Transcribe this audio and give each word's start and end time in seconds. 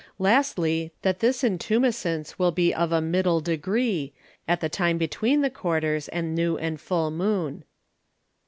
Lastly, 0.17 0.91
That 1.03 1.19
this 1.19 1.43
Intumescence 1.43 2.39
will 2.39 2.49
be 2.51 2.73
of 2.73 2.91
a 2.91 3.01
middle 3.01 3.39
degree, 3.39 4.13
at 4.47 4.59
the 4.59 4.67
time 4.67 4.97
between 4.97 5.41
the 5.41 5.51
Quarters, 5.51 6.07
and 6.07 6.33
New 6.33 6.57
and 6.57 6.81
Full 6.81 7.11
Moon. 7.11 7.63